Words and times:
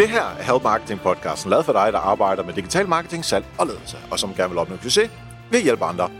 Det 0.00 0.08
her 0.08 0.22
er 0.22 0.42
Help 0.42 0.62
Marketing 0.62 1.00
podcasten, 1.00 1.50
lavet 1.50 1.64
for 1.64 1.72
dig, 1.72 1.92
der 1.92 1.98
arbejder 1.98 2.44
med 2.44 2.54
digital 2.54 2.88
marketing, 2.88 3.24
salg 3.24 3.44
og 3.58 3.66
ledelse, 3.66 3.96
og 4.10 4.18
som 4.18 4.34
gerne 4.34 4.48
vil 4.48 4.58
opnå 4.58 4.76
succes 4.82 5.10
ved 5.50 5.58
at 5.58 5.64
hjælpe 5.64 5.84
andre. 5.84 6.10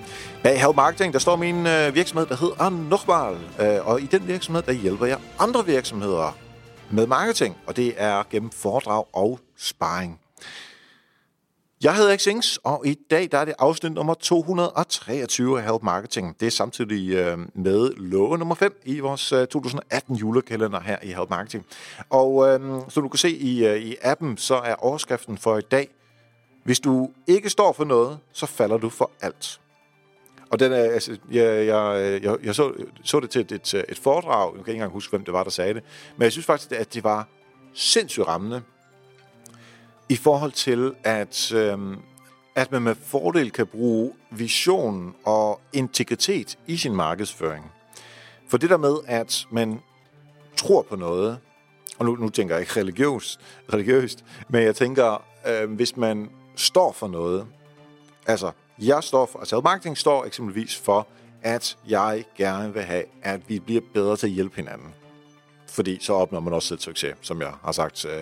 Bag 0.43 0.61
Help 0.61 0.77
Marketing, 0.77 1.13
der 1.13 1.19
står 1.19 1.37
min 1.37 1.67
øh, 1.67 1.95
virksomhed, 1.95 2.27
der 2.27 2.37
hedder 2.37 2.71
Nokmal, 2.71 3.37
øh, 3.61 3.87
og 3.87 4.01
i 4.01 4.07
den 4.07 4.27
virksomhed, 4.27 4.63
der 4.63 4.73
hjælper 4.73 5.07
jeg 5.07 5.19
andre 5.39 5.67
virksomheder 5.67 6.37
med 6.91 7.07
marketing, 7.07 7.57
og 7.67 7.77
det 7.77 7.95
er 7.97 8.23
gennem 8.31 8.51
foredrag 8.51 9.05
og 9.13 9.41
sparring. 9.59 10.21
Jeg 11.83 11.97
hedder 11.97 12.17
Xings, 12.17 12.59
og 12.65 12.87
i 12.87 12.95
dag 13.11 13.29
der 13.33 13.39
er 13.39 13.45
det 13.45 13.55
afsnit 13.59 13.93
nummer 13.93 14.15
223 14.15 15.59
af 15.59 15.65
Help 15.65 15.83
Marketing. 15.83 16.41
Det 16.41 16.47
er 16.47 16.51
samtidig 16.51 17.15
øh, 17.15 17.39
med 17.55 17.91
låge 17.97 18.39
nummer 18.39 18.55
5 18.55 18.81
i 18.85 19.01
vores 19.01 19.33
øh, 19.33 19.47
2018 19.47 20.17
julekalender 20.17 20.81
her 20.81 20.99
i 21.03 21.07
Help 21.07 21.31
Marketing. 21.31 21.67
Og 22.11 22.49
øh, 22.49 22.61
som 22.89 23.03
du 23.03 23.09
kan 23.09 23.19
se 23.19 23.31
i, 23.31 23.67
øh, 23.67 23.77
i 23.77 23.97
appen, 24.03 24.37
så 24.37 24.55
er 24.55 24.75
overskriften 24.75 25.39
for 25.39 25.59
i 25.59 25.61
dag, 25.61 25.89
hvis 26.65 26.81
du 26.81 27.11
ikke 27.27 27.51
står 27.51 27.73
for 27.73 27.85
noget, 27.85 28.19
så 28.33 28.47
falder 28.47 28.77
du 28.77 28.89
for 28.89 29.11
alt. 29.21 29.61
Og 30.51 30.61
den 30.61 30.73
er, 30.73 30.83
altså, 30.83 31.17
jeg, 31.31 31.67
jeg, 31.67 32.21
jeg, 32.23 32.37
jeg 32.45 32.55
så, 32.55 32.73
så 33.05 33.21
det 33.21 33.31
til 33.31 33.41
et, 33.41 33.53
et, 33.53 33.75
et 33.89 33.99
foredrag, 33.99 34.57
jeg 34.57 34.65
kan 34.65 34.73
ikke 34.73 34.77
engang 34.77 34.93
huske, 34.93 35.11
hvem 35.11 35.25
det 35.25 35.35
var, 35.35 35.43
der 35.43 35.51
sagde 35.51 35.75
det, 35.75 35.83
men 36.17 36.23
jeg 36.23 36.33
synes 36.33 36.47
faktisk, 36.47 36.73
at 36.73 36.95
det 36.95 37.05
var 37.05 37.29
sindssygt 37.75 38.27
rammende, 38.27 38.63
i 40.11 40.17
forhold 40.17 40.53
til, 40.53 40.95
at, 41.05 41.53
øh, 41.53 41.79
at 42.55 42.73
man 42.73 42.83
med 42.83 42.95
fordel 42.95 43.51
kan 43.51 43.67
bruge 43.67 44.13
vision 44.31 45.15
og 45.25 45.61
integritet 45.73 46.59
i 46.67 46.77
sin 46.77 46.95
markedsføring. 46.95 47.73
For 48.49 48.59
det 48.59 48.71
der 48.71 48.77
med, 48.77 48.97
at 49.07 49.47
man 49.51 49.81
tror 50.57 50.83
på 50.83 50.97
noget, 50.97 51.39
og 51.99 52.05
nu, 52.05 52.17
nu 52.17 52.29
tænker 52.29 52.55
jeg 52.55 52.61
ikke 52.61 52.81
religiøst, 52.81 53.41
religiøst 53.73 54.25
men 54.49 54.63
jeg 54.63 54.77
tænker, 54.77 55.25
øh, 55.47 55.71
hvis 55.71 55.97
man 55.97 56.31
står 56.57 56.93
for 56.93 57.09
noget, 57.09 57.47
altså 58.27 58.51
jeg 58.79 59.05
står 59.05 59.27
for, 59.27 59.39
altså 59.39 59.61
marketing 59.61 59.99
står 59.99 60.25
eksempelvis 60.25 60.77
for, 60.77 61.07
at 61.43 61.79
jeg 61.89 62.25
gerne 62.37 62.73
vil 62.73 62.83
have, 62.83 63.05
at 63.23 63.41
vi 63.49 63.59
bliver 63.59 63.83
bedre 63.95 64.17
til 64.17 64.27
at 64.27 64.33
hjælpe 64.33 64.57
hinanden 64.57 64.95
fordi 65.71 65.99
så 66.01 66.13
opnår 66.13 66.41
man 66.41 66.53
også 66.53 66.69
selv 66.69 66.81
succes, 66.81 67.15
som 67.21 67.41
jeg 67.41 67.53
har 67.65 67.73
sagt 67.73 68.05
øh, 68.05 68.13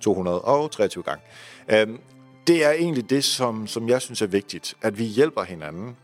223 0.00 1.02
gange. 1.02 1.22
Øh, 1.68 1.98
det 2.46 2.64
er 2.64 2.70
egentlig 2.70 3.10
det, 3.10 3.24
som, 3.24 3.66
som 3.66 3.88
jeg 3.88 4.02
synes 4.02 4.22
er 4.22 4.26
vigtigt, 4.26 4.74
at 4.82 4.98
vi 4.98 5.04
hjælper 5.04 5.42
hinanden. 5.42 5.96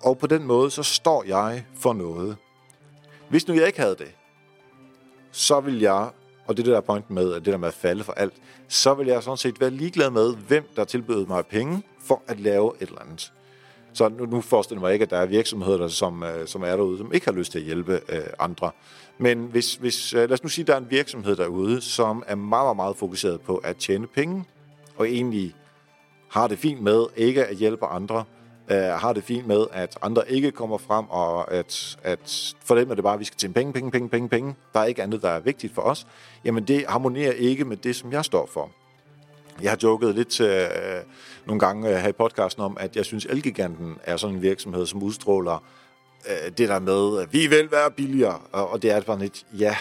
Og 0.00 0.18
på 0.18 0.26
den 0.26 0.44
måde, 0.44 0.70
så 0.70 0.82
står 0.82 1.24
jeg 1.24 1.64
for 1.80 1.92
noget. 1.92 2.36
Hvis 3.28 3.48
nu 3.48 3.54
jeg 3.54 3.66
ikke 3.66 3.80
havde 3.80 3.96
det, 3.96 4.12
så 5.30 5.60
vil 5.60 5.80
jeg, 5.80 6.10
og 6.46 6.56
det 6.56 6.62
er 6.62 6.64
det 6.64 6.74
der 6.74 6.80
point 6.80 7.10
med, 7.10 7.34
at 7.34 7.44
det 7.44 7.52
der 7.52 7.58
med 7.58 7.68
at 7.68 7.74
falde 7.74 8.04
for 8.04 8.12
alt, 8.12 8.34
så 8.68 8.94
vil 8.94 9.06
jeg 9.06 9.22
sådan 9.22 9.36
set 9.36 9.60
være 9.60 9.70
ligeglad 9.70 10.10
med, 10.10 10.36
hvem 10.36 10.68
der 10.76 10.84
tilbød 10.84 11.26
mig 11.26 11.46
penge 11.46 11.82
for 12.00 12.22
at 12.26 12.40
lave 12.40 12.72
et 12.80 12.88
eller 12.88 13.00
andet. 13.00 13.32
Så 13.92 14.08
nu, 14.08 14.26
nu 14.26 14.40
forestiller 14.40 14.80
jeg 14.80 14.86
mig 14.86 14.92
ikke, 14.92 15.02
at 15.02 15.10
der 15.10 15.16
er 15.16 15.26
virksomheder, 15.26 15.78
der, 15.78 15.88
som, 15.88 16.22
øh, 16.22 16.46
som 16.46 16.62
er 16.62 16.76
derude, 16.76 16.98
som 16.98 17.12
ikke 17.12 17.26
har 17.26 17.32
lyst 17.32 17.52
til 17.52 17.58
at 17.58 17.64
hjælpe 17.64 18.00
øh, 18.08 18.22
andre. 18.38 18.70
Men 19.18 19.38
hvis, 19.38 19.74
hvis, 19.74 20.14
øh, 20.14 20.20
lad 20.20 20.32
os 20.32 20.42
nu 20.42 20.48
sige, 20.48 20.62
at 20.62 20.66
der 20.66 20.74
er 20.74 20.78
en 20.78 20.90
virksomhed 20.90 21.36
derude, 21.36 21.80
som 21.80 22.22
er 22.26 22.34
meget, 22.34 22.64
meget, 22.64 22.76
meget 22.76 22.96
fokuseret 22.96 23.40
på 23.40 23.56
at 23.56 23.76
tjene 23.76 24.06
penge, 24.06 24.44
og 24.96 25.08
egentlig 25.08 25.54
har 26.28 26.46
det 26.46 26.58
fint 26.58 26.82
med 26.82 27.06
ikke 27.16 27.46
at 27.46 27.56
hjælpe 27.56 27.86
andre, 27.86 28.24
øh, 28.70 28.78
har 28.78 29.12
det 29.12 29.24
fint 29.24 29.46
med, 29.46 29.66
at 29.72 29.98
andre 30.02 30.30
ikke 30.30 30.50
kommer 30.50 30.78
frem, 30.78 31.04
og 31.08 31.52
at, 31.52 31.98
at 32.02 32.54
for 32.64 32.74
dem 32.74 32.90
er 32.90 32.94
det 32.94 33.04
bare, 33.04 33.14
at 33.14 33.20
vi 33.20 33.24
skal 33.24 33.38
tjene 33.38 33.54
penge, 33.54 33.72
penge, 33.72 33.90
penge, 33.90 34.08
penge, 34.08 34.28
penge. 34.28 34.54
Der 34.74 34.80
er 34.80 34.84
ikke 34.84 35.02
andet, 35.02 35.22
der 35.22 35.28
er 35.28 35.40
vigtigt 35.40 35.74
for 35.74 35.82
os. 35.82 36.06
Jamen 36.44 36.64
det 36.64 36.84
harmonerer 36.88 37.32
ikke 37.32 37.64
med 37.64 37.76
det, 37.76 37.96
som 37.96 38.12
jeg 38.12 38.24
står 38.24 38.46
for. 38.52 38.70
Jeg 39.62 39.70
har 39.70 39.78
joket 39.82 40.14
lidt 40.14 40.40
øh, 40.40 40.68
nogle 41.46 41.60
gange 41.60 41.88
øh, 41.88 41.96
her 41.96 42.08
i 42.08 42.12
podcasten 42.12 42.62
om, 42.62 42.76
at 42.80 42.96
jeg 42.96 43.04
synes, 43.04 43.24
Elgiganten 43.24 43.96
er 44.04 44.16
sådan 44.16 44.36
en 44.36 44.42
virksomhed, 44.42 44.86
som 44.86 45.02
udstråler 45.02 45.64
øh, 46.28 46.50
det 46.58 46.68
der 46.68 46.78
med, 46.78 47.22
at 47.22 47.32
vi 47.32 47.46
vil 47.46 47.70
være 47.70 47.90
billigere, 47.90 48.38
og, 48.52 48.70
og 48.70 48.82
det 48.82 48.90
er 48.90 49.00
bare 49.00 49.18
lidt, 49.18 49.46
ja, 49.58 49.76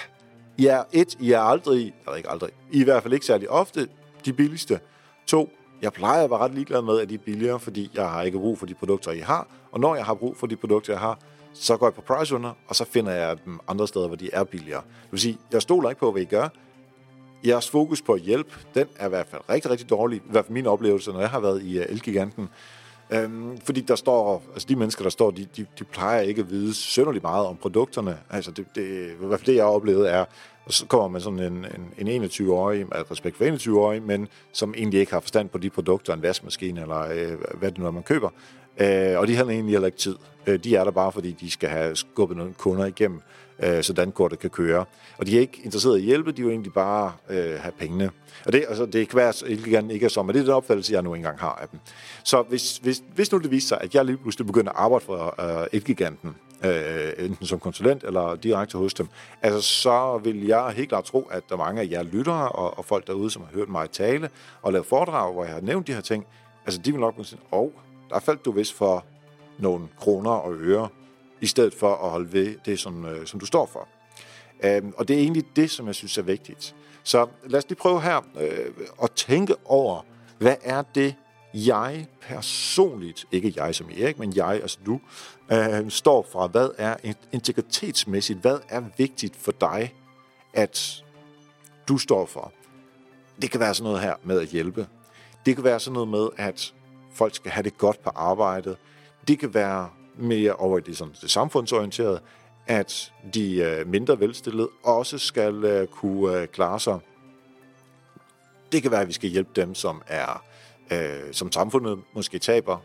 I 0.57 0.65
er 0.65 0.83
et, 0.91 1.15
I 1.19 1.31
er 1.31 1.39
aldrig, 1.39 1.93
eller 2.05 2.15
ikke 2.15 2.29
aldrig, 2.29 2.49
I 2.71 2.77
er 2.77 2.81
i 2.81 2.83
hvert 2.83 3.03
fald 3.03 3.13
ikke 3.13 3.25
særlig 3.25 3.49
ofte 3.49 3.87
de 4.25 4.33
billigste. 4.33 4.79
To, 5.27 5.51
jeg 5.81 5.93
plejer 5.93 6.23
at 6.23 6.29
være 6.29 6.39
ret 6.39 6.53
ligeglad 6.53 6.81
med, 6.81 6.99
at 6.99 7.09
de 7.09 7.13
er 7.13 7.19
billigere, 7.25 7.59
fordi 7.59 7.91
jeg 7.95 8.09
har 8.09 8.21
ikke 8.21 8.37
brug 8.37 8.59
for 8.59 8.65
de 8.65 8.73
produkter, 8.73 9.11
I 9.11 9.19
har, 9.19 9.47
og 9.71 9.79
når 9.79 9.95
jeg 9.95 10.05
har 10.05 10.13
brug 10.13 10.37
for 10.37 10.47
de 10.47 10.55
produkter, 10.55 10.93
jeg 10.93 10.99
har, 10.99 11.19
så 11.53 11.77
går 11.77 11.85
jeg 11.85 11.93
på 11.93 12.01
price 12.01 12.35
under, 12.35 12.53
og 12.67 12.75
så 12.75 12.85
finder 12.85 13.11
jeg 13.11 13.37
dem 13.45 13.59
andre 13.67 13.87
steder, 13.87 14.07
hvor 14.07 14.15
de 14.15 14.29
er 14.33 14.43
billigere. 14.43 14.81
Det 14.81 15.11
vil 15.11 15.19
sige, 15.19 15.37
jeg 15.51 15.61
stoler 15.61 15.89
ikke 15.89 15.99
på, 15.99 16.11
hvad 16.11 16.21
I 16.21 16.25
gør, 16.25 16.49
jeres 17.47 17.69
fokus 17.69 18.01
på 18.01 18.15
hjælp, 18.15 18.55
den 18.73 18.87
er 18.95 19.05
i 19.05 19.09
hvert 19.09 19.27
fald 19.31 19.41
rigtig, 19.49 19.71
rigtig 19.71 19.89
dårlig. 19.89 20.17
I 20.17 20.21
hvert 20.29 20.45
fald 20.45 20.53
min 20.53 20.67
oplevelse, 20.67 21.11
når 21.11 21.19
jeg 21.19 21.29
har 21.29 21.39
været 21.39 21.63
i 21.63 21.79
øh, 21.79 21.85
Elgiganten. 21.89 22.49
Øhm, 23.09 23.57
fordi 23.57 23.81
der 23.81 23.95
står, 23.95 24.43
altså 24.53 24.65
de 24.69 24.75
mennesker, 24.75 25.03
der 25.03 25.09
står, 25.09 25.31
de, 25.31 25.47
de, 25.57 25.65
de 25.79 25.83
plejer 25.83 26.21
ikke 26.21 26.41
at 26.41 26.49
vide 26.49 26.73
sønderligt 26.73 27.23
meget 27.23 27.45
om 27.45 27.57
produkterne. 27.57 28.17
Altså 28.29 28.51
det, 28.51 28.65
det, 28.75 29.11
i 29.21 29.25
hvert 29.25 29.39
fald 29.39 29.45
det, 29.45 29.55
jeg 29.55 29.65
oplevede, 29.65 30.09
er, 30.09 30.25
og 30.65 30.73
så 30.73 30.85
kommer 30.85 31.07
man 31.07 31.21
sådan 31.21 31.39
en, 31.39 31.65
en, 31.97 32.07
en 32.07 32.23
21-årig, 32.23 32.79
med 32.79 33.11
respekt 33.11 33.37
for 33.37 33.45
21-årig, 33.45 34.03
men 34.03 34.27
som 34.51 34.73
egentlig 34.77 34.99
ikke 34.99 35.11
har 35.11 35.19
forstand 35.19 35.49
på 35.49 35.57
de 35.57 35.69
produkter, 35.69 36.13
en 36.13 36.21
vaskemaskine, 36.21 36.81
eller 36.81 36.99
øh, 36.99 37.37
hvad 37.53 37.71
det 37.71 37.77
nu 37.77 37.85
er, 37.85 37.91
man 37.91 38.03
køber. 38.03 38.29
Øh, 38.77 39.19
og 39.19 39.27
de 39.27 39.35
har 39.35 39.43
egentlig 39.43 39.73
heller 39.73 39.85
ikke 39.85 39.97
tid. 39.97 40.15
Øh, 40.47 40.59
de 40.63 40.75
er 40.75 40.83
der 40.83 40.91
bare, 40.91 41.11
fordi 41.11 41.31
de 41.31 41.51
skal 41.51 41.69
have 41.69 41.95
skubbet 41.95 42.37
nogle 42.37 42.53
kunder 42.53 42.85
igennem 42.85 43.21
øh, 43.59 43.83
så 43.83 43.93
dankortet 43.93 44.39
kan 44.39 44.49
køre. 44.49 44.85
Og 45.17 45.25
de 45.25 45.37
er 45.37 45.39
ikke 45.39 45.61
interesseret 45.63 45.97
i 45.97 46.01
at 46.01 46.05
hjælpe, 46.05 46.31
de 46.31 46.43
vil 46.43 46.51
egentlig 46.51 46.73
bare 46.73 47.11
øh, 47.29 47.59
have 47.59 47.71
pengene. 47.79 48.11
Og 48.45 48.53
det, 48.53 48.65
altså, 48.69 48.85
det 48.85 49.09
kan 49.09 49.17
være, 49.17 49.27
at 49.27 49.43
ikke 49.91 50.05
er 50.05 50.09
så, 50.09 50.23
men 50.23 50.35
det 50.35 50.39
er 50.39 50.45
den 50.45 50.53
opfattelse, 50.53 50.93
jeg 50.93 51.01
nu 51.01 51.13
engang 51.13 51.39
har 51.39 51.59
af 51.61 51.67
dem. 51.67 51.79
Så 52.23 52.41
hvis, 52.41 52.77
hvis, 52.77 53.03
hvis 53.15 53.31
nu 53.31 53.37
det 53.37 53.51
viser 53.51 53.67
sig, 53.67 53.77
at 53.81 53.95
jeg 53.95 54.05
lige 54.05 54.17
pludselig 54.17 54.47
begynder 54.47 54.71
at 54.71 54.77
arbejde 54.77 55.05
for 55.05 55.35
øh, 55.61 55.67
Elgiganten, 55.71 56.35
øh, 56.65 57.11
enten 57.17 57.45
som 57.45 57.59
konsulent 57.59 58.03
eller 58.03 58.35
direkte 58.35 58.77
hos 58.77 58.93
dem, 58.93 59.07
altså 59.41 59.61
så 59.61 60.17
vil 60.23 60.45
jeg 60.45 60.69
helt 60.69 60.89
klart 60.89 61.03
tro, 61.03 61.21
at 61.31 61.43
der 61.49 61.55
er 61.55 61.59
mange 61.59 61.81
af 61.81 61.87
jer 61.91 62.03
lyttere 62.03 62.49
og, 62.49 62.77
og 62.77 62.85
folk 62.85 63.07
derude, 63.07 63.29
som 63.29 63.41
har 63.41 63.49
hørt 63.53 63.69
mig 63.69 63.89
tale 63.89 64.29
og 64.61 64.73
lavet 64.73 64.87
foredrag, 64.87 65.33
hvor 65.33 65.43
jeg 65.43 65.53
har 65.53 65.61
nævnt 65.61 65.87
de 65.87 65.93
her 65.93 66.01
ting, 66.01 66.25
altså 66.65 66.81
de 66.81 66.91
vil 66.91 67.01
nok 67.01 67.15
sige, 67.23 67.39
åh, 67.51 67.61
oh, 67.61 67.69
der 68.09 68.19
faldt 68.19 68.45
du 68.45 68.51
vist 68.51 68.73
for 68.73 69.05
nogle 69.59 69.87
kroner 69.99 70.31
og 70.31 70.53
øre, 70.55 70.87
i 71.41 71.47
stedet 71.47 71.73
for 71.73 71.95
at 71.95 72.09
holde 72.09 72.33
ved 72.33 72.55
det, 72.65 72.79
som, 72.79 73.05
øh, 73.05 73.27
som 73.27 73.39
du 73.39 73.45
står 73.45 73.65
for. 73.65 73.87
Øh, 74.63 74.83
og 74.97 75.07
det 75.07 75.15
er 75.15 75.19
egentlig 75.19 75.45
det, 75.55 75.71
som 75.71 75.87
jeg 75.87 75.95
synes 75.95 76.17
er 76.17 76.21
vigtigt. 76.21 76.75
Så 77.03 77.27
lad 77.45 77.57
os 77.57 77.69
lige 77.69 77.79
prøve 77.79 78.01
her 78.01 78.21
øh, 78.39 78.73
at 79.03 79.11
tænke 79.11 79.55
over, 79.65 80.05
hvad 80.37 80.55
er 80.63 80.81
det, 80.81 81.15
jeg 81.53 82.07
personligt, 82.21 83.25
ikke 83.31 83.53
jeg 83.55 83.75
som 83.75 83.89
Erik, 83.97 84.19
men 84.19 84.35
jeg, 84.35 84.59
altså 84.61 84.79
du, 84.85 84.99
øh, 85.51 85.91
står 85.91 86.27
for. 86.31 86.47
Hvad 86.47 86.69
er 86.77 86.95
integritetsmæssigt? 87.31 88.39
Hvad 88.39 88.59
er 88.69 88.81
vigtigt 88.97 89.35
for 89.35 89.51
dig, 89.51 89.93
at 90.53 91.03
du 91.87 91.97
står 91.97 92.25
for? 92.25 92.51
Det 93.41 93.51
kan 93.51 93.59
være 93.59 93.73
sådan 93.73 93.83
noget 93.83 94.01
her 94.01 94.15
med 94.23 94.39
at 94.39 94.47
hjælpe. 94.47 94.87
Det 95.45 95.55
kan 95.55 95.63
være 95.63 95.79
sådan 95.79 95.93
noget 95.93 96.09
med, 96.09 96.27
at 96.37 96.73
folk 97.13 97.35
skal 97.35 97.51
have 97.51 97.63
det 97.63 97.77
godt 97.77 98.03
på 98.03 98.09
arbejdet. 98.09 98.77
Det 99.27 99.39
kan 99.39 99.53
være 99.53 99.89
mere 100.17 100.53
over 100.53 100.77
i 100.77 100.81
det, 100.81 100.97
sådan, 100.97 101.13
det 101.21 101.31
samfundsorienterede, 101.31 102.19
at 102.67 103.13
de 103.33 103.55
øh, 103.55 103.87
mindre 103.87 104.19
velstillede 104.19 104.69
også 104.83 105.17
skal 105.17 105.63
øh, 105.63 105.87
kunne 105.87 106.41
øh, 106.41 106.47
klare 106.47 106.79
sig. 106.79 106.99
Det 108.71 108.81
kan 108.81 108.91
være, 108.91 109.01
at 109.01 109.07
vi 109.07 109.13
skal 109.13 109.29
hjælpe 109.29 109.49
dem, 109.55 109.75
som 109.75 110.01
er 110.07 110.43
øh, 110.91 111.31
som 111.33 111.51
samfundet 111.51 111.99
måske 112.13 112.39
taber 112.39 112.77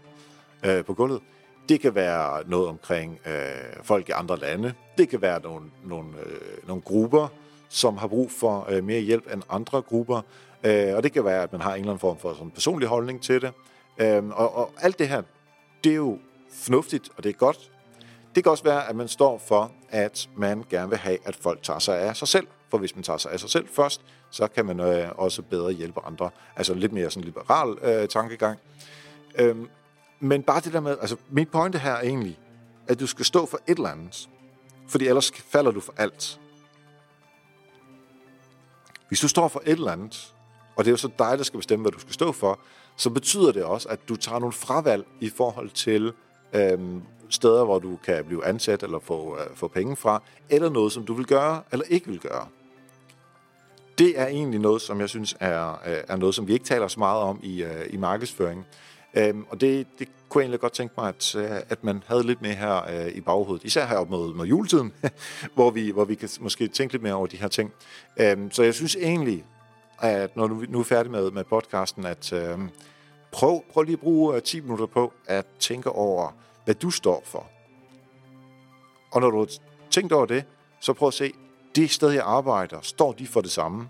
øh, 0.64 0.84
på 0.84 0.94
gulvet. 0.94 1.20
Det 1.69 1.81
kan 1.81 1.94
være 1.94 2.49
noget 2.49 2.69
omkring 2.69 3.19
øh, 3.26 3.82
folk 3.82 4.08
i 4.08 4.12
andre 4.12 4.38
lande. 4.38 4.75
Det 4.99 5.08
kan 5.08 5.23
være 5.23 5.40
nogle, 5.43 5.70
nogle, 5.84 6.08
øh, 6.26 6.69
nogle 6.69 6.82
grupper, 6.82 7.29
som 7.69 7.96
har 7.96 8.06
brug 8.06 8.31
for 8.31 8.67
øh, 8.70 8.84
mere 8.84 9.00
hjælp 9.00 9.32
end 9.32 9.43
andre 9.50 9.82
grupper. 9.82 10.20
Øh, 10.64 10.96
og 10.96 11.02
det 11.02 11.12
kan 11.12 11.25
være, 11.25 11.43
at 11.43 11.52
man 11.52 11.61
har 11.61 11.70
en 11.70 11.81
eller 11.81 11.90
anden 11.90 12.00
form 12.00 12.19
for 12.19 12.32
sådan 12.32 12.50
personlig 12.50 12.88
holdning 12.88 13.23
til 13.23 13.43
det. 13.43 13.52
Øh, 13.99 14.29
og, 14.29 14.56
og 14.56 14.73
alt 14.81 14.99
det 14.99 15.08
her, 15.08 15.23
det 15.84 15.93
er 15.93 15.96
jo 15.96 16.19
fornuftigt, 16.52 17.10
og 17.16 17.25
det 17.25 17.28
er 17.28 17.34
godt. 17.34 17.70
Det 18.34 18.44
kan 18.44 18.50
også 18.50 18.64
være, 18.64 18.88
at 18.88 18.96
man 18.96 19.08
står 19.08 19.38
for, 19.38 19.72
at 19.88 20.28
man 20.37 20.64
gerne 20.70 20.88
vil 20.88 20.99
have, 20.99 21.19
at 21.25 21.37
folk 21.37 21.62
tager 21.62 21.78
sig 21.78 21.99
af 21.99 22.16
sig 22.16 22.28
selv. 22.28 22.46
For 22.69 22.78
hvis 22.78 22.94
man 22.94 23.02
tager 23.02 23.16
sig 23.16 23.32
af 23.32 23.40
sig 23.40 23.50
selv 23.50 23.69
først, 23.69 24.00
så 24.31 24.49
kan 24.49 24.66
man 24.66 24.81
øh, 24.81 25.08
også 25.14 25.43
bedre 25.43 25.72
hjælpe 25.72 26.00
andre. 26.04 26.31
Altså 26.56 26.75
lidt 26.75 26.93
mere 26.93 27.10
sådan 27.10 27.25
liberal 27.25 27.78
øh, 27.82 28.08
tankegang. 28.08 28.58
Øhm, 29.38 29.69
men 30.20 30.43
bare 30.43 30.60
det 30.60 30.72
der 30.72 30.81
med, 30.81 30.96
altså 31.00 31.16
mit 31.31 31.50
pointe 31.50 31.78
her 31.78 31.93
er 31.93 32.00
egentlig, 32.00 32.38
at 32.88 33.00
du 33.00 33.06
skal 33.06 33.25
stå 33.25 33.46
for 33.46 33.60
et 33.66 33.76
eller 33.76 33.90
andet. 33.90 34.28
Fordi 34.88 35.06
ellers 35.06 35.32
falder 35.32 35.70
du 35.70 35.81
for 35.81 35.94
alt. 35.96 36.40
Hvis 39.08 39.20
du 39.20 39.28
står 39.28 39.48
for 39.48 39.62
et 39.66 39.72
eller 39.72 39.93
andet, 39.93 40.34
og 40.76 40.84
det 40.84 40.90
er 40.90 40.93
jo 40.93 40.96
så 40.96 41.10
dig, 41.19 41.38
der 41.38 41.44
skal 41.44 41.58
bestemme, 41.58 41.82
hvad 41.82 41.93
du 41.93 41.98
skal 41.98 42.12
stå 42.12 42.32
for, 42.32 42.60
så 42.96 43.10
betyder 43.10 43.52
det 43.52 43.64
også, 43.64 43.88
at 43.88 44.08
du 44.08 44.16
tager 44.16 44.38
nogle 44.38 44.52
fravalg 44.52 45.05
i 45.20 45.31
forhold 45.31 45.70
til 45.70 46.12
øhm, 46.52 47.02
steder, 47.31 47.64
hvor 47.64 47.78
du 47.78 47.99
kan 48.04 48.25
blive 48.25 48.46
ansat 48.46 48.82
eller 48.82 48.99
få, 48.99 49.37
øh, 49.38 49.46
få 49.54 49.69
penge 49.69 49.96
fra, 49.96 50.22
eller 50.50 50.70
noget, 50.70 50.93
som 50.93 51.04
du 51.04 51.14
vil 51.14 51.26
gøre 51.26 51.62
eller 51.72 51.84
ikke 51.88 52.06
vil 52.06 52.20
gøre. 52.20 52.46
det 53.99 54.20
er 54.20 54.26
egentlig 54.26 54.60
noget, 54.60 54.82
som 54.82 55.00
jeg 55.00 55.08
synes 55.08 55.37
er, 55.40 55.70
øh, 55.87 55.96
er 56.08 56.16
noget, 56.16 56.34
som 56.34 56.49
vi 56.49 56.52
ikke 56.52 56.64
taler 56.64 56.88
så 56.88 56.99
meget 56.99 57.22
om 57.22 57.40
i, 57.43 57.62
øh, 57.62 57.87
i 57.90 57.96
markedsføring. 57.96 58.66
Øhm, 59.14 59.44
og 59.50 59.60
det, 59.60 59.87
det 59.99 60.08
kunne 60.28 60.40
jeg 60.40 60.44
egentlig 60.44 60.60
godt 60.60 60.72
tænke 60.72 60.94
mig, 60.99 61.08
at, 61.08 61.34
øh, 61.34 61.50
at 61.69 61.84
man 61.84 62.02
havde 62.06 62.26
lidt 62.26 62.43
mere 62.43 62.55
her 62.55 63.06
øh, 63.06 63.12
i 63.14 63.20
baghovedet. 63.20 63.64
Især 63.64 63.87
her 63.87 63.96
op 63.96 64.10
mod, 64.10 64.34
mod 64.34 64.46
juletiden, 64.46 64.93
hvor, 65.55 65.70
vi, 65.70 65.90
hvor 65.90 66.05
vi 66.05 66.14
kan 66.14 66.28
måske 66.40 66.69
tænke 66.69 66.94
lidt 66.94 67.02
mere 67.02 67.14
over 67.14 67.26
de 67.26 67.37
her 67.37 67.48
ting. 67.48 67.72
Øhm, 68.20 68.50
så 68.50 68.62
jeg 68.62 68.75
synes 68.75 68.96
egentlig, 68.96 69.44
at 70.00 70.37
når 70.37 70.46
du 70.46 70.64
nu 70.69 70.81
er 70.81 70.84
færdig 70.84 71.12
med, 71.12 71.31
med 71.31 71.44
podcasten, 71.44 72.06
at 72.06 72.32
øh, 72.32 72.58
prøv, 73.32 73.64
prøv 73.73 73.82
lige 73.82 73.93
at 73.93 74.00
bruge 74.00 74.37
øh, 74.37 74.43
10 74.43 74.61
minutter 74.61 74.87
på 74.87 75.12
at 75.26 75.46
tænke 75.58 75.90
over, 75.90 76.31
hvad 76.64 76.75
du 76.75 76.90
står 76.90 77.23
for. 77.25 77.46
Og 79.12 79.20
når 79.20 79.31
du 79.31 79.38
har 79.38 79.49
tænkt 79.90 80.12
over 80.12 80.26
det, 80.26 80.44
så 80.81 80.93
prøv 80.93 81.08
at 81.08 81.14
se, 81.14 81.32
det 81.75 81.90
sted, 81.90 82.11
jeg 82.11 82.23
arbejder, 82.26 82.81
står 82.82 83.12
de 83.12 83.26
for 83.26 83.40
det 83.40 83.50
samme. 83.50 83.88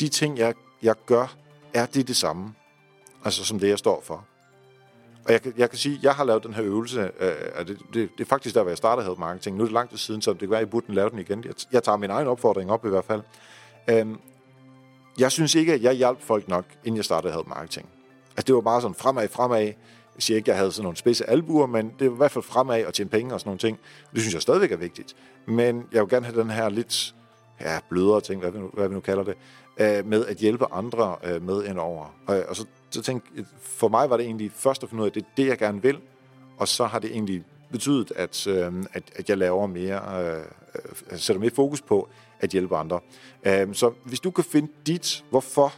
De 0.00 0.08
ting, 0.08 0.38
jeg, 0.38 0.54
jeg 0.82 0.94
gør, 1.06 1.36
er 1.74 1.86
det 1.86 2.08
det 2.08 2.16
samme. 2.16 2.54
Altså 3.24 3.44
som 3.44 3.58
det, 3.58 3.68
jeg 3.68 3.78
står 3.78 4.00
for. 4.04 4.26
Og 5.24 5.32
jeg, 5.32 5.40
jeg 5.58 5.70
kan 5.70 5.78
sige, 5.78 5.96
at 5.96 6.02
jeg 6.02 6.14
har 6.14 6.24
lavet 6.24 6.44
den 6.44 6.54
her 6.54 6.64
øvelse, 6.64 7.10
øh, 7.20 7.66
det, 7.66 7.78
det, 7.94 8.10
det 8.18 8.20
er 8.20 8.24
faktisk 8.24 8.54
der, 8.54 8.62
hvor 8.62 8.70
jeg 8.70 8.78
startede 8.78 9.04
Health 9.04 9.20
Marketing. 9.20 9.56
Nu 9.56 9.62
er 9.62 9.66
det 9.66 9.72
lang 9.72 9.90
tid 9.90 9.98
siden, 9.98 10.22
så 10.22 10.32
det 10.32 10.40
kan 10.40 10.50
være, 10.50 10.60
at 10.60 10.66
I 10.66 10.70
burde 10.70 10.94
lave 10.94 11.10
den 11.10 11.18
igen. 11.18 11.44
Jeg, 11.44 11.54
jeg 11.72 11.82
tager 11.82 11.96
min 11.96 12.10
egen 12.10 12.26
opfordring 12.26 12.70
op 12.70 12.84
i 12.84 12.88
hvert 12.88 13.04
fald. 13.04 13.22
Øhm, 13.90 14.18
jeg 15.20 15.32
synes 15.32 15.54
ikke, 15.54 15.72
at 15.72 15.82
jeg 15.82 15.92
hjalp 15.92 16.22
folk 16.22 16.48
nok, 16.48 16.64
inden 16.84 16.96
jeg 16.96 17.04
startede 17.04 17.32
Health 17.32 17.48
Marketing. 17.48 17.88
Altså 18.30 18.44
det 18.46 18.54
var 18.54 18.60
bare 18.60 18.80
sådan 18.80 18.94
fremad, 18.94 19.28
fremad. 19.28 19.62
Jeg 19.62 19.74
siger 20.18 20.36
ikke, 20.36 20.46
at 20.46 20.48
jeg 20.48 20.56
havde 20.56 20.72
sådan 20.72 20.84
nogle 20.84 20.96
spidse 20.96 21.30
albuer, 21.30 21.66
men 21.66 21.92
det 21.98 22.08
var 22.08 22.14
i 22.14 22.16
hvert 22.16 22.30
fald 22.30 22.44
fremad 22.44 22.84
og 22.84 22.94
tjene 22.94 23.10
penge 23.10 23.34
og 23.34 23.40
sådan 23.40 23.48
nogle 23.48 23.58
ting. 23.58 23.78
Det 24.12 24.20
synes 24.20 24.34
jeg 24.34 24.42
stadigvæk 24.42 24.72
er 24.72 24.76
vigtigt. 24.76 25.16
Men 25.46 25.84
jeg 25.92 26.02
vil 26.02 26.08
gerne 26.08 26.26
have 26.26 26.40
den 26.40 26.50
her 26.50 26.68
lidt 26.68 27.14
ja, 27.60 27.78
blødere 27.88 28.20
ting, 28.20 28.40
hvad 28.40 28.50
vi 28.50 28.58
nu, 28.58 28.70
hvad 28.72 28.88
vi 28.88 28.94
nu 28.94 29.00
kalder 29.00 29.24
det, 29.24 29.34
øh, 29.80 30.06
med 30.06 30.26
at 30.26 30.36
hjælpe 30.36 30.72
andre 30.72 31.16
øh, 31.24 31.42
med 31.42 31.64
ind 31.64 31.78
over. 31.78 32.14
Og, 32.26 32.42
og 32.48 32.56
så, 32.56 32.66
så 32.90 33.02
tænk, 33.02 33.24
for 33.60 33.88
mig 33.88 34.10
var 34.10 34.16
det 34.16 34.26
egentlig 34.26 34.52
først 34.54 34.82
at 34.82 34.88
finde 34.88 35.02
ud 35.02 35.06
af, 35.06 35.10
at 35.10 35.14
det 35.14 35.22
er 35.22 35.26
det, 35.36 35.46
jeg 35.46 35.58
gerne 35.58 35.82
vil, 35.82 35.98
og 36.58 36.68
så 36.68 36.86
har 36.86 36.98
det 36.98 37.10
egentlig 37.10 37.44
betydet, 37.72 38.12
at, 38.16 38.46
øh, 38.46 38.72
at, 38.92 39.02
at 39.16 39.28
jeg 39.28 39.38
laver 39.38 39.66
mere, 39.66 40.24
øh, 40.24 40.42
øh, 41.10 41.18
sætter 41.18 41.40
mere 41.40 41.50
fokus 41.50 41.82
på 41.82 42.08
at 42.40 42.50
hjælpe 42.50 42.76
andre. 42.76 43.00
Øh, 43.46 43.74
så 43.74 43.92
hvis 44.04 44.20
du 44.20 44.30
kan 44.30 44.44
finde 44.44 44.72
dit 44.86 45.24
hvorfor, 45.30 45.72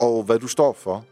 og 0.00 0.22
hvad 0.22 0.38
du 0.38 0.46
står 0.46 0.72
for, 0.72 1.04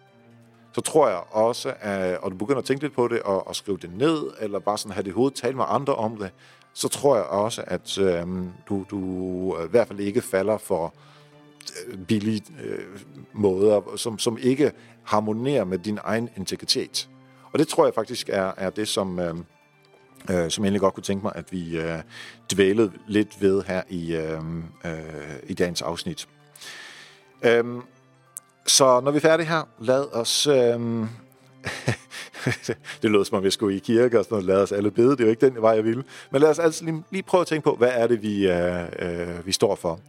så 0.72 0.80
tror 0.80 1.08
jeg 1.08 1.22
også, 1.30 1.74
at, 1.80 2.18
og 2.18 2.30
du 2.30 2.36
begynder 2.36 2.58
at 2.58 2.64
tænke 2.64 2.82
lidt 2.82 2.94
på 2.94 3.08
det, 3.08 3.22
og, 3.22 3.46
og 3.46 3.56
skrive 3.56 3.78
det 3.78 3.98
ned, 3.98 4.30
eller 4.40 4.58
bare 4.58 4.78
sådan 4.78 4.92
have 4.92 5.04
det 5.04 5.12
hovedet 5.12 5.38
tale 5.38 5.56
med 5.56 5.64
andre 5.68 5.94
om 5.94 6.16
det, 6.16 6.30
så 6.72 6.88
tror 6.88 7.16
jeg 7.16 7.24
også, 7.24 7.64
at 7.66 7.98
øh, 7.98 8.26
du, 8.68 8.84
du 8.90 8.98
øh, 9.58 9.64
i 9.64 9.68
hvert 9.68 9.88
fald 9.88 10.00
ikke 10.00 10.22
falder 10.22 10.58
for 10.58 10.94
billige 12.08 12.42
øh, 12.62 13.00
måder, 13.32 13.96
som, 13.96 14.18
som 14.18 14.38
ikke 14.40 14.72
harmonerer 15.04 15.64
med 15.64 15.78
din 15.78 15.98
egen 16.04 16.28
integritet. 16.36 17.08
Og 17.52 17.58
det 17.58 17.68
tror 17.68 17.84
jeg 17.84 17.94
faktisk 17.94 18.28
er, 18.28 18.52
er 18.56 18.70
det, 18.70 18.88
som, 18.88 19.18
øh, 19.18 19.34
øh, 20.30 20.50
som 20.50 20.64
jeg 20.64 20.68
egentlig 20.68 20.80
godt 20.80 20.94
kunne 20.94 21.04
tænke 21.04 21.22
mig, 21.22 21.32
at 21.34 21.52
vi 21.52 21.78
øh, 21.78 21.98
dvælede 22.52 22.92
lidt 23.06 23.40
ved 23.40 23.62
her 23.62 23.82
i, 23.88 24.16
øh, 24.16 24.40
øh, 24.84 25.36
i 25.46 25.54
dagens 25.54 25.82
afsnit. 25.82 26.28
Øh, 27.42 27.64
så 28.66 29.00
når 29.00 29.10
vi 29.10 29.16
er 29.16 29.20
færdige 29.20 29.46
her, 29.46 29.62
lad 29.78 30.14
os... 30.14 30.46
Øh, 30.46 31.06
det 33.02 33.10
lød 33.10 33.24
som 33.24 33.38
om, 33.38 33.44
jeg 33.44 33.52
skulle 33.52 33.76
i 33.76 33.78
kirke 33.78 34.18
og 34.18 34.24
sådan 34.24 34.34
noget, 34.34 34.46
lad 34.46 34.62
os 34.62 34.72
alle 34.72 34.90
bede, 34.90 35.10
det 35.10 35.20
er 35.20 35.24
jo 35.24 35.30
ikke 35.30 35.46
den 35.46 35.62
vej, 35.62 35.70
jeg 35.70 35.84
ville. 35.84 36.04
Men 36.30 36.40
lad 36.40 36.48
os 36.48 36.58
altså 36.58 36.84
lige, 36.84 37.04
lige 37.10 37.22
prøve 37.22 37.40
at 37.40 37.46
tænke 37.46 37.64
på, 37.64 37.74
hvad 37.74 37.90
er 37.92 38.06
det, 38.06 38.22
vi, 38.22 38.48
øh, 38.48 38.82
øh 38.98 39.46
vi 39.46 39.52
står 39.52 39.74
for. 39.74 40.00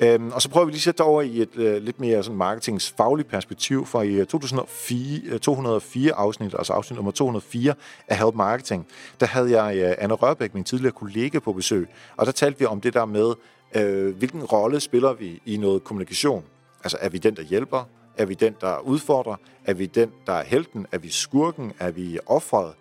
Øhm, 0.00 0.32
og 0.32 0.42
så 0.42 0.48
prøver 0.48 0.64
vi 0.64 0.70
lige 0.72 0.78
at 0.78 0.82
sætte 0.82 1.00
over 1.00 1.22
i 1.22 1.42
et 1.42 1.56
øh, 1.56 1.82
lidt 1.82 2.00
mere 2.00 2.22
sådan 2.22 2.36
marketingsfagligt 2.36 3.28
perspektiv, 3.28 3.86
for 3.86 4.02
i 4.02 4.14
øh, 4.14 4.26
2004, 4.26 5.38
204 5.38 6.10
øh, 6.10 6.12
afsnit, 6.16 6.54
altså 6.58 6.72
afsnit 6.72 6.96
nummer 6.96 7.12
204 7.12 7.74
af 8.08 8.18
Help 8.18 8.34
Marketing, 8.34 8.86
der 9.20 9.26
havde 9.26 9.60
jeg 9.60 9.76
øh, 9.76 9.94
Anne 9.98 10.14
Rørbæk, 10.14 10.54
min 10.54 10.64
tidligere 10.64 10.92
kollega, 10.92 11.38
på 11.38 11.52
besøg, 11.52 11.88
og 12.16 12.26
der 12.26 12.32
talte 12.32 12.58
vi 12.58 12.64
om 12.64 12.80
det 12.80 12.94
der 12.94 13.04
med, 13.04 13.32
øh, 13.74 14.16
hvilken 14.16 14.44
rolle 14.44 14.80
spiller 14.80 15.12
vi 15.12 15.42
i 15.46 15.56
noget 15.56 15.84
kommunikation. 15.84 16.44
Altså 16.84 16.98
er 17.00 17.08
vi 17.08 17.18
den, 17.18 17.36
der 17.36 17.42
hjælper? 17.42 17.84
Er 18.16 18.24
vi 18.24 18.34
den, 18.34 18.56
der 18.60 18.78
udfordrer? 18.78 19.36
Er 19.64 19.74
vi 19.74 19.86
den, 19.86 20.12
der 20.26 20.32
er 20.32 20.44
helten? 20.44 20.86
Er 20.92 20.98
vi 20.98 21.08
skurken? 21.08 21.72
Er 21.78 21.90
vi 21.90 22.18
offret? 22.26 22.72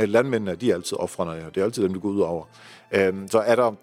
Øh, 0.00 0.08
landmændene, 0.08 0.54
de 0.54 0.70
er 0.70 0.74
altid 0.74 0.96
offrene, 0.96 1.46
og 1.46 1.54
det 1.54 1.60
er 1.60 1.64
altid 1.64 1.82
dem, 1.82 1.94
du 1.94 2.00
går 2.00 2.08
ud 2.08 2.20
over. 2.20 2.44
Øhm, 2.92 3.28
så 3.28 3.38
er 3.38 3.56
der 3.56 3.68
øh, 3.70 3.74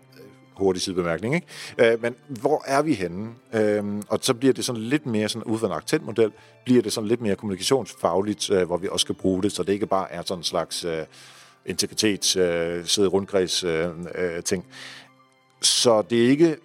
hurtig 0.58 0.82
sidebemærkning, 0.82 1.36
ikke? 1.36 1.48
Øh, 1.78 2.02
men 2.02 2.16
hvor 2.28 2.64
er 2.68 2.82
vi 2.82 2.94
henne? 2.94 3.30
Øhm, 3.54 4.04
og 4.08 4.20
så 4.22 4.34
bliver 4.34 4.54
det 4.54 4.66
sådan 4.66 4.82
lidt 4.82 5.06
mere, 5.06 5.30
sådan 5.30 5.44
ud 5.44 5.60
fra 5.60 5.68
en 5.68 5.74
accentmodel, 5.74 6.32
bliver 6.66 6.82
det 6.82 6.94
sådan 6.94 7.08
lidt 7.08 7.22
mere 7.22 7.36
kommunikationsfagligt, 7.36 8.50
øh, 8.50 8.64
hvor 8.64 8.78
vi 8.78 8.88
også 8.92 9.04
skal 9.04 9.16
bruge 9.16 9.44
det, 9.44 9.52
så 9.52 9.64
det 9.64 9.74
ikke 9.74 9.88
bare 9.88 10.12
er 10.12 10.22
sådan 10.26 10.40
en 10.40 10.44
slags 10.44 10.86
øh, 10.86 11.06
integritet, 11.66 12.38
øh, 12.38 12.86
sidde 12.86 13.08
rundkreds 13.08 13.64
øh, 13.64 13.90
øh, 14.16 14.44
ting. 14.44 14.66
Så 15.62 16.02
det 16.02 16.26
er 16.26 16.30
ikke 16.30 16.58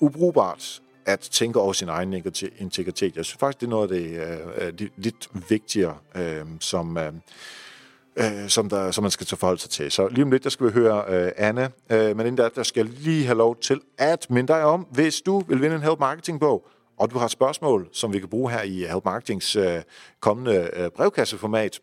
ubrugbart 0.00 0.80
at 1.06 1.20
tænke 1.20 1.60
over 1.60 1.72
sin 1.72 1.88
egen 1.88 2.14
integritet. 2.58 3.16
Jeg 3.16 3.24
synes 3.24 3.38
faktisk, 3.40 3.60
det 3.60 3.66
er 3.66 3.70
noget 3.70 3.92
af 3.92 4.72
det, 4.72 4.82
uh, 4.82 4.88
lidt 4.96 5.28
vigtigere, 5.48 5.96
uh, 6.14 6.48
som, 6.60 6.98
uh, 8.16 8.24
som, 8.48 8.68
der, 8.68 8.90
som 8.90 9.02
man 9.04 9.10
skal 9.10 9.26
tage 9.26 9.38
forhold 9.38 9.58
sig 9.58 9.70
til. 9.70 9.90
Så 9.90 10.08
lige 10.08 10.24
om 10.24 10.30
lidt, 10.30 10.44
der 10.44 10.50
skal 10.50 10.66
vi 10.66 10.72
høre 10.72 11.26
uh, 11.26 11.32
Anne, 11.36 11.70
uh, 11.90 11.96
men 11.96 12.20
inden 12.20 12.36
der, 12.36 12.48
der 12.48 12.62
skal 12.62 12.86
jeg 12.86 12.94
lige 12.94 13.26
have 13.26 13.38
lov 13.38 13.56
til 13.60 13.80
at 13.98 14.26
minde 14.30 14.52
dig 14.52 14.64
om, 14.64 14.86
hvis 14.90 15.20
du 15.20 15.40
vil 15.40 15.62
vinde 15.62 15.76
en 15.76 15.82
Help 15.82 15.98
Marketing 15.98 16.40
bog, 16.40 16.68
og 16.98 17.10
du 17.10 17.18
har 17.18 17.24
et 17.24 17.30
spørgsmål, 17.30 17.88
som 17.92 18.12
vi 18.12 18.18
kan 18.18 18.28
bruge 18.28 18.50
her 18.50 18.62
i 18.62 18.78
Help 18.78 19.04
Marketings 19.04 19.56
uh, 19.56 19.64
kommende 20.20 20.70
uh, 20.80 20.86
brevkasseformat, 20.96 21.80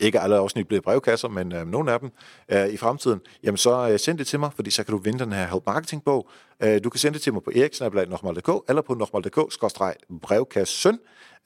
ikke 0.00 0.20
alle 0.20 0.36
afsnit 0.36 0.68
bliver 0.68 0.80
brevkasser, 0.80 1.28
men 1.28 1.52
øh, 1.52 1.66
nogle 1.66 1.92
af 1.92 2.00
dem 2.00 2.10
øh, 2.48 2.68
i 2.68 2.76
fremtiden, 2.76 3.20
jamen 3.42 3.58
så 3.58 3.90
øh, 3.90 3.98
send 3.98 4.18
det 4.18 4.26
til 4.26 4.40
mig, 4.40 4.50
fordi 4.56 4.70
så 4.70 4.84
kan 4.84 4.92
du 4.92 4.98
vinde 4.98 5.18
den 5.18 5.32
her 5.32 5.46
Help 5.46 5.62
Marketing 5.66 6.04
bog. 6.04 6.28
Øh, 6.62 6.84
du 6.84 6.90
kan 6.90 6.98
sende 6.98 7.14
det 7.14 7.22
til 7.22 7.32
mig 7.32 7.42
på 7.42 7.50
eriksnablag.dk 7.54 8.50
eller 8.68 8.82
på 8.82 8.94
nokmal.dk-brevkassen, 8.94 10.98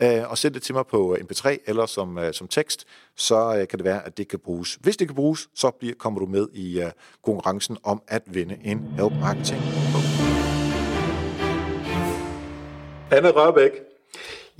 øh, 0.02 0.31
og 0.31 0.38
send 0.38 0.55
det 0.55 0.62
til 0.62 0.74
mig 0.74 0.86
på 0.86 1.15
øh, 1.15 1.20
MP3 1.20 1.56
eller 1.67 1.86
som, 1.86 2.19
øh, 2.19 2.34
som 2.34 2.48
tekst, 2.48 2.86
så 3.17 3.56
øh, 3.56 3.69
kan 3.69 3.79
det 3.79 3.84
være, 3.84 4.06
at 4.06 4.19
det 4.19 4.29
kan 4.29 4.39
bruges. 4.39 4.79
Hvis 4.81 4.96
det 4.96 5.08
kan 5.08 5.15
bruges, 5.15 5.48
så 5.55 5.70
bliver, 5.70 5.94
kommer 5.98 6.20
du 6.20 6.27
med 6.27 6.48
i 6.53 6.81
øh, 6.81 6.91
konkurrencen 7.24 7.77
om 7.84 8.03
at 8.08 8.22
vinde 8.27 8.58
en 8.65 8.79
Help 8.96 9.13
Marketing 9.20 9.63
bog. 9.93 10.03
Anne 13.13 13.31
Rørbæk, 13.31 13.90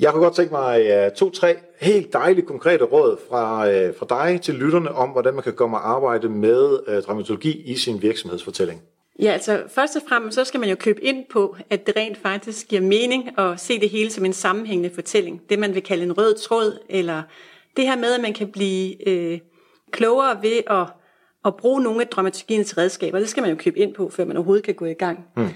jeg 0.01 0.13
kunne 0.13 0.23
godt 0.23 0.35
tænke 0.35 0.53
mig 0.53 1.07
uh, 1.07 1.13
to-tre 1.13 1.57
helt 1.81 2.13
dejlige 2.13 2.47
konkrete 2.47 2.85
råd 2.85 3.17
fra, 3.29 3.69
uh, 3.69 3.95
fra 3.99 4.07
dig 4.09 4.41
til 4.41 4.55
lytterne 4.55 4.93
om, 4.93 5.09
hvordan 5.09 5.35
man 5.35 5.43
kan 5.43 5.53
komme 5.53 5.77
og 5.77 5.91
arbejde 5.91 6.29
med 6.29 6.89
uh, 6.89 7.03
dramaturgi 7.03 7.63
i 7.67 7.77
sin 7.77 8.03
virksomhedsfortælling. 8.03 8.83
Ja, 9.23 9.33
altså 9.33 9.63
først 9.69 9.97
og 9.97 10.03
fremmest 10.09 10.35
så 10.35 10.45
skal 10.45 10.61
man 10.61 10.69
jo 10.69 10.77
købe 10.77 11.05
ind 11.05 11.25
på, 11.31 11.57
at 11.71 11.87
det 11.87 11.97
rent 11.97 12.19
faktisk 12.19 12.69
giver 12.69 12.83
mening 12.83 13.39
at 13.39 13.61
se 13.61 13.81
det 13.81 13.91
hele 13.91 14.11
som 14.11 14.25
en 14.25 14.33
sammenhængende 14.33 14.95
fortælling. 14.95 15.43
Det 15.49 15.59
man 15.59 15.75
vil 15.75 15.83
kalde 15.83 16.03
en 16.03 16.19
rød 16.19 16.35
tråd, 16.35 16.79
eller 16.89 17.23
det 17.77 17.87
her 17.87 17.97
med, 17.97 18.15
at 18.15 18.21
man 18.21 18.33
kan 18.33 18.53
blive 18.53 19.09
øh, 19.09 19.39
klogere 19.91 20.43
ved 20.43 20.61
at, 20.71 20.87
at 21.45 21.57
bruge 21.57 21.83
nogle 21.83 22.01
af 22.01 22.07
dramaturgiens 22.07 22.79
redskaber. 22.79 23.19
Det 23.19 23.29
skal 23.29 23.41
man 23.41 23.51
jo 23.51 23.57
købe 23.57 23.79
ind 23.79 23.95
på, 23.95 24.11
før 24.11 24.25
man 24.25 24.37
overhovedet 24.37 24.65
kan 24.65 24.75
gå 24.75 24.85
i 24.85 24.95
gang. 24.95 25.19
Hmm. 25.37 25.49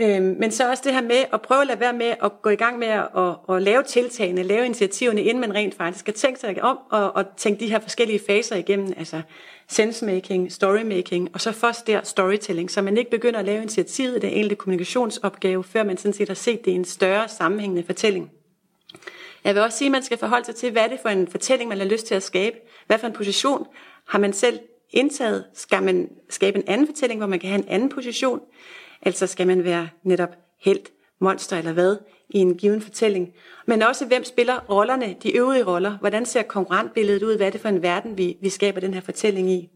Øhm, 0.00 0.36
men 0.38 0.50
så 0.50 0.70
også 0.70 0.82
det 0.86 0.92
her 0.92 1.02
med 1.02 1.24
at 1.32 1.42
prøve 1.42 1.60
at 1.60 1.66
lade 1.66 1.80
være 1.80 1.92
med 1.92 2.14
at 2.22 2.42
gå 2.42 2.50
i 2.50 2.56
gang 2.56 2.78
med 2.78 2.88
at, 2.88 3.08
at, 3.16 3.56
at 3.56 3.62
lave 3.62 3.82
tiltagene, 3.82 4.42
lave 4.42 4.64
initiativerne, 4.64 5.22
inden 5.22 5.40
man 5.40 5.54
rent 5.54 5.74
faktisk 5.74 6.00
skal 6.00 6.14
tænke 6.14 6.40
sig 6.40 6.62
om 6.62 6.78
og, 6.90 7.16
og 7.16 7.24
tænke 7.36 7.60
de 7.60 7.70
her 7.70 7.78
forskellige 7.78 8.20
faser 8.26 8.56
igennem, 8.56 8.92
altså 8.96 9.22
sensemaking, 9.68 10.52
storymaking, 10.52 11.30
og 11.34 11.40
så 11.40 11.52
først 11.52 11.86
der 11.86 12.00
storytelling, 12.02 12.70
så 12.70 12.82
man 12.82 12.96
ikke 12.96 13.10
begynder 13.10 13.38
at 13.38 13.44
lave 13.44 13.62
initiativet, 13.62 14.22
den 14.22 14.30
enkelte 14.30 14.56
kommunikationsopgave, 14.56 15.64
før 15.64 15.82
man 15.82 15.96
sådan 15.96 16.12
set 16.12 16.28
har 16.28 16.34
set 16.34 16.64
det 16.64 16.70
i 16.70 16.74
en 16.74 16.84
større 16.84 17.28
sammenhængende 17.28 17.86
fortælling. 17.86 18.30
Jeg 19.44 19.54
vil 19.54 19.62
også 19.62 19.78
sige, 19.78 19.86
at 19.88 19.92
man 19.92 20.02
skal 20.02 20.18
forholde 20.18 20.44
sig 20.44 20.54
til, 20.54 20.72
hvad 20.72 20.82
er 20.82 20.88
det 20.88 20.98
for 21.02 21.08
en 21.08 21.28
fortælling, 21.28 21.68
man 21.68 21.78
har 21.78 21.84
lyst 21.84 22.06
til 22.06 22.14
at 22.14 22.22
skabe? 22.22 22.56
Hvad 22.86 22.98
for 22.98 23.06
en 23.06 23.12
position 23.12 23.66
har 24.08 24.18
man 24.18 24.32
selv 24.32 24.58
indtaget? 24.90 25.44
Skal 25.54 25.82
man 25.82 26.08
skabe 26.30 26.58
en 26.58 26.64
anden 26.66 26.86
fortælling, 26.86 27.20
hvor 27.20 27.26
man 27.26 27.38
kan 27.38 27.48
have 27.48 27.62
en 27.62 27.68
anden 27.68 27.88
position? 27.88 28.40
Altså 29.04 29.26
skal 29.26 29.46
man 29.46 29.64
være 29.64 29.88
netop 30.02 30.36
helt, 30.60 30.90
monster 31.18 31.56
eller 31.56 31.72
hvad 31.72 31.96
i 32.28 32.38
en 32.38 32.56
given 32.56 32.82
fortælling. 32.82 33.34
Men 33.66 33.82
også, 33.82 34.06
hvem 34.06 34.24
spiller 34.24 34.60
rollerne, 34.70 35.16
de 35.22 35.36
øvrige 35.36 35.64
roller? 35.64 35.98
Hvordan 35.98 36.26
ser 36.26 36.42
konkurrentbilledet 36.42 37.22
ud? 37.22 37.36
Hvad 37.36 37.46
er 37.46 37.50
det 37.50 37.60
for 37.60 37.68
en 37.68 37.82
verden, 37.82 38.18
vi, 38.18 38.36
vi 38.40 38.48
skaber 38.48 38.80
den 38.80 38.94
her 38.94 39.00
fortælling 39.00 39.50
i? 39.50 39.68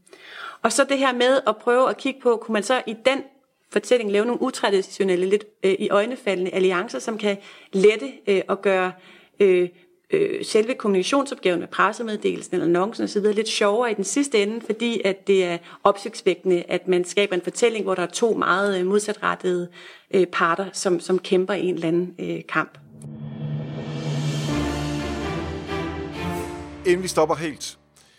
Og 0.63 0.73
så 0.73 0.85
det 0.85 0.99
her 0.99 1.13
med 1.13 1.41
at 1.47 1.57
prøve 1.57 1.91
at 1.91 1.97
kigge 1.97 2.21
på, 2.21 2.37
kunne 2.37 2.53
man 2.53 2.63
så 2.63 2.83
i 2.87 2.97
den 3.05 3.23
fortælling 3.71 4.13
lave 4.13 4.25
nogle 4.25 4.43
utraditionelle, 4.43 5.27
lidt 5.27 5.45
øh, 5.63 5.75
i 5.79 5.89
øjnefaldende 5.91 6.51
alliancer, 6.51 6.99
som 6.99 7.19
kan 7.19 7.37
lette 7.73 8.13
øh, 8.27 8.43
og 8.49 8.63
gøre 8.63 8.93
øh, 9.41 9.69
øh, 10.11 10.45
selve 10.45 10.75
kommunikationsopgaven 10.75 11.61
med 11.61 11.69
pressemeddelelsen 11.69 12.55
eller 12.55 12.67
annoncen 12.67 13.05
osv. 13.05 13.23
lidt 13.23 13.49
sjovere 13.49 13.91
i 13.91 13.95
den 13.95 14.05
sidste 14.05 14.43
ende, 14.43 14.61
fordi 14.67 15.01
at 15.05 15.27
det 15.27 15.45
er 15.45 15.59
opsigtsvækkende, 15.85 16.65
at 16.69 16.89
man 16.89 17.05
skaber 17.05 17.35
en 17.35 17.43
fortælling, 17.43 17.85
hvor 17.85 17.95
der 17.95 18.03
er 18.03 18.07
to 18.07 18.35
meget 18.35 18.81
øh, 18.81 18.87
modsatrettede 18.87 19.69
øh, 20.15 20.27
parter, 20.27 20.67
som, 20.73 21.01
som 21.01 21.19
kæmper 21.19 21.55
en 21.55 21.75
eller 21.75 21.89
anden 21.89 22.15
øh, 22.19 22.41
kamp. 22.49 22.79
Inden 26.87 27.03
vi 27.03 27.09
stopper 27.09 27.35
helt, 27.35 27.79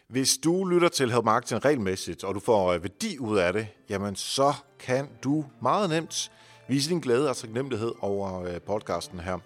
hvis 0.09 0.37
du 0.37 0.65
lytter 0.65 0.87
til 0.89 1.11
Help 1.11 1.25
Marketing 1.25 1.65
regelmæssigt, 1.65 2.23
og 2.23 2.35
du 2.35 2.39
får 2.39 2.73
øh, 2.73 2.83
værdi 2.83 3.17
ud 3.19 3.37
af 3.37 3.53
det, 3.53 3.67
jamen 3.89 4.15
så 4.15 4.53
kan 4.79 5.09
du 5.23 5.45
meget 5.61 5.89
nemt 5.89 6.31
vise 6.69 6.89
din 6.89 6.99
glæde 6.99 7.29
og 7.29 7.37
taknemmelighed 7.37 7.93
over 8.01 8.43
øh, 8.43 8.61
podcasten 8.61 9.19
her. 9.19 9.37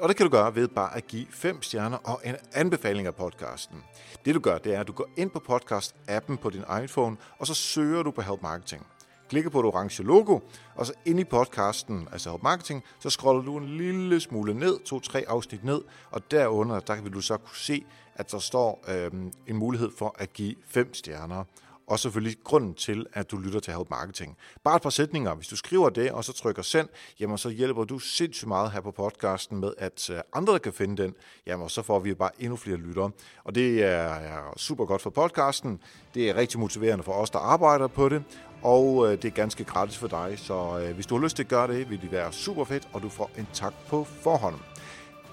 Og 0.00 0.08
det 0.08 0.16
kan 0.16 0.26
du 0.26 0.30
gøre 0.30 0.54
ved 0.54 0.68
bare 0.68 0.96
at 0.96 1.06
give 1.06 1.26
fem 1.30 1.62
stjerner 1.62 1.96
og 1.96 2.20
en 2.24 2.36
anbefaling 2.52 3.06
af 3.06 3.14
podcasten. 3.14 3.84
Det 4.24 4.34
du 4.34 4.40
gør, 4.40 4.58
det 4.58 4.74
er, 4.74 4.80
at 4.80 4.86
du 4.86 4.92
går 4.92 5.08
ind 5.16 5.30
på 5.30 5.42
podcast-appen 5.52 6.36
på 6.36 6.50
din 6.50 6.64
iPhone, 6.84 7.16
og 7.38 7.46
så 7.46 7.54
søger 7.54 8.02
du 8.02 8.10
på 8.10 8.22
Help 8.22 8.42
Marketing. 8.42 8.86
Klikker 9.28 9.50
på 9.50 9.58
det 9.58 9.66
orange 9.66 10.02
logo, 10.02 10.40
og 10.74 10.86
så 10.86 10.92
ind 11.04 11.20
i 11.20 11.24
podcasten, 11.24 12.08
altså 12.12 12.30
Help 12.30 12.42
Marketing, 12.42 12.84
så 13.00 13.10
scroller 13.10 13.42
du 13.42 13.56
en 13.56 13.76
lille 13.76 14.20
smule 14.20 14.54
ned, 14.54 14.78
to-tre 14.84 15.24
afsnit 15.28 15.64
ned, 15.64 15.80
og 16.10 16.30
derunder, 16.30 16.80
der 16.80 17.02
vil 17.02 17.12
du 17.12 17.20
så 17.20 17.36
kunne 17.36 17.56
se, 17.56 17.84
at 18.14 18.32
der 18.32 18.38
står 18.38 18.84
øh, 18.88 19.10
en 19.46 19.56
mulighed 19.56 19.90
for 19.98 20.16
at 20.18 20.32
give 20.32 20.54
fem 20.68 20.94
stjerner 20.94 21.44
og 21.86 21.98
selvfølgelig 21.98 22.36
grunden 22.44 22.74
til, 22.74 23.06
at 23.12 23.30
du 23.30 23.36
lytter 23.36 23.60
til 23.60 23.72
Help 23.72 23.90
Marketing. 23.90 24.36
Bare 24.64 24.76
et 24.76 24.82
par 24.82 24.90
sætninger. 24.90 25.34
Hvis 25.34 25.48
du 25.48 25.56
skriver 25.56 25.88
det, 25.88 26.10
og 26.10 26.24
så 26.24 26.32
trykker 26.32 26.62
send, 26.62 26.88
jamen 27.20 27.38
så 27.38 27.48
hjælper 27.48 27.84
du 27.84 27.98
sindssygt 27.98 28.48
meget 28.48 28.72
her 28.72 28.80
på 28.80 28.90
podcasten 28.90 29.60
med, 29.60 29.72
at 29.78 30.10
øh, 30.10 30.18
andre 30.32 30.58
kan 30.58 30.72
finde 30.72 31.02
den. 31.02 31.14
Jamen 31.46 31.68
så 31.68 31.82
får 31.82 31.98
vi 31.98 32.14
bare 32.14 32.30
endnu 32.38 32.56
flere 32.56 32.76
lyttere. 32.76 33.10
Og 33.44 33.54
det 33.54 33.84
er 33.84 34.52
super 34.56 34.84
godt 34.84 35.02
for 35.02 35.10
podcasten. 35.10 35.80
Det 36.14 36.30
er 36.30 36.34
rigtig 36.34 36.60
motiverende 36.60 37.04
for 37.04 37.12
os, 37.12 37.30
der 37.30 37.38
arbejder 37.38 37.86
på 37.86 38.08
det. 38.08 38.24
Og 38.62 39.06
øh, 39.06 39.22
det 39.22 39.24
er 39.24 39.30
ganske 39.32 39.64
gratis 39.64 39.98
for 39.98 40.08
dig, 40.08 40.34
så 40.36 40.78
øh, 40.78 40.94
hvis 40.94 41.06
du 41.06 41.16
har 41.16 41.24
lyst 41.24 41.36
til 41.36 41.42
at 41.42 41.48
gøre 41.48 41.68
det, 41.68 41.90
vil 41.90 42.00
det 42.00 42.12
være 42.12 42.32
super 42.32 42.64
fedt, 42.64 42.88
og 42.92 43.02
du 43.02 43.08
får 43.08 43.30
en 43.38 43.48
tak 43.52 43.74
på 43.88 44.04
forhånd. 44.04 44.56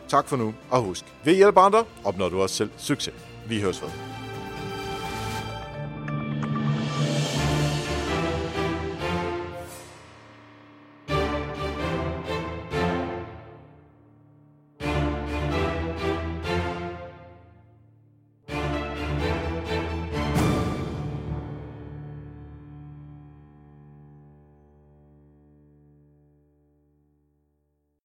Tak 0.07 0.27
for 0.27 0.37
nu, 0.37 0.53
og 0.69 0.81
husk, 0.81 1.05
ved 1.23 1.35
hjælpe 1.35 1.59
andre 1.59 1.85
opnår 2.03 2.29
du 2.29 2.41
også 2.41 2.55
selv 2.55 2.71
succes. 2.77 3.13
Vi 3.47 3.61
høres 3.61 3.81
ved. 3.81 4.22